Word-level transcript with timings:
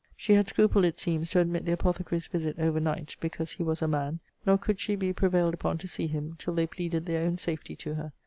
She 0.17 0.33
had 0.33 0.47
scrupled, 0.47 0.83
it 0.83 0.97
seems, 0.97 1.29
to 1.29 1.39
admit 1.39 1.65
the 1.65 1.73
apothecary's 1.73 2.25
visit 2.25 2.57
over 2.57 2.79
night, 2.79 3.15
because 3.19 3.51
he 3.51 3.61
was 3.63 3.83
a 3.83 3.87
MAN. 3.87 4.19
Nor 4.47 4.57
could 4.57 4.79
she 4.79 4.95
be 4.95 5.13
prevailed 5.13 5.53
upon 5.53 5.77
to 5.77 5.87
see 5.87 6.07
him, 6.07 6.33
till 6.39 6.55
they 6.55 6.65
pleaded 6.65 7.05
their 7.05 7.23
own 7.27 7.37
safety 7.37 7.75
to 7.75 7.93
her. 7.93 8.11